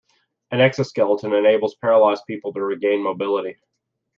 An 0.49 0.57
exo-skeleton 0.57 1.31
enables 1.31 1.75
paralyzed 1.75 2.23
people 2.25 2.51
to 2.53 2.61
regain 2.63 3.03
mobility. 3.03 3.57